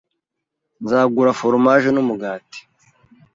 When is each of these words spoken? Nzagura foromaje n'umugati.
Nzagura 0.83 1.31
foromaje 1.39 1.89
n'umugati. 1.91 2.59